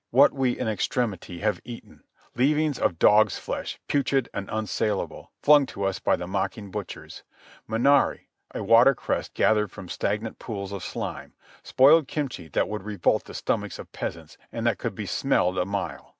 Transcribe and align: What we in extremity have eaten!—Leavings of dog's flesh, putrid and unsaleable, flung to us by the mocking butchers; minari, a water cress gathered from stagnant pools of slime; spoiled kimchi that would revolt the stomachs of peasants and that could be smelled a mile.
What 0.09 0.33
we 0.33 0.57
in 0.57 0.67
extremity 0.67 1.41
have 1.41 1.61
eaten!—Leavings 1.63 2.79
of 2.79 2.97
dog's 2.97 3.37
flesh, 3.37 3.79
putrid 3.87 4.29
and 4.33 4.49
unsaleable, 4.51 5.29
flung 5.43 5.67
to 5.67 5.83
us 5.83 5.99
by 5.99 6.15
the 6.15 6.25
mocking 6.25 6.71
butchers; 6.71 7.21
minari, 7.69 8.21
a 8.55 8.63
water 8.63 8.95
cress 8.95 9.29
gathered 9.31 9.69
from 9.69 9.89
stagnant 9.89 10.39
pools 10.39 10.71
of 10.71 10.83
slime; 10.83 11.35
spoiled 11.61 12.07
kimchi 12.07 12.47
that 12.47 12.67
would 12.67 12.81
revolt 12.81 13.25
the 13.25 13.35
stomachs 13.35 13.77
of 13.77 13.91
peasants 13.91 14.39
and 14.51 14.65
that 14.65 14.79
could 14.79 14.95
be 14.95 15.05
smelled 15.05 15.59
a 15.59 15.65
mile. 15.65 16.09